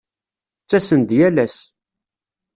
[0.63, 1.57] Ttasen-d yal ass.